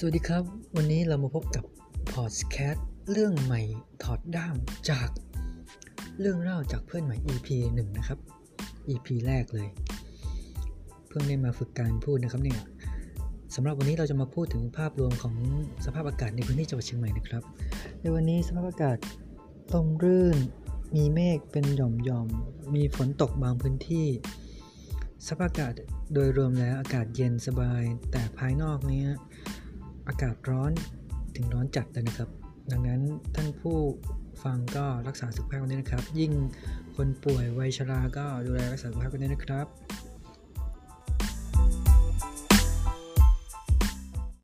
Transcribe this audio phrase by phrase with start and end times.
[0.00, 0.44] สวัสดีครับ
[0.76, 1.64] วันนี้เรามาพบกับ
[2.12, 3.62] พอดแคสต์เรื่องใหม่
[4.02, 4.56] ถอดด้าม
[4.90, 5.08] จาก
[6.20, 8.18] เรื่องเล่าจากเพื่อนใหม่ EP 1 นะครับ
[8.88, 9.68] EP แรกเลย
[11.08, 12.60] เพิ่งได้มาฝึกการพูดนะครับเนี่ย
[13.54, 15.34] สำหรับวันนี้เราจะมาพูดถึงภาพรวมของ
[15.84, 17.42] สภาพอากาศในพื้นที่จังหวัดเชียงใหม่นะครับ
[18.00, 18.98] ในวันนี้สภาพอากาศ
[19.72, 20.36] ลมรื่น
[20.96, 24.06] มีเมฆเป็นหย่อมๆ มีฝนตกบางพื้นที่
[25.28, 25.72] สภาพอากาศ
[26.14, 29.08] โดยรวมแล้วอากาศเย็นสบาย แต่ภายนอกเนี้ย
[30.08, 30.72] อากาศร้อน
[31.36, 32.28] ถึงร้อนจัดเลยนะครับ
[32.70, 33.00] ดังนั้น
[33.34, 33.76] ท่านผู้
[34.44, 36.32] ฟังก็รักษาสุขภาพกันด้วยนะครับ ยิ่ง
[36.96, 39.66] คนป่วยวัยชราก็ดูแลรักษาสุขภาพกันด้วยนะครับ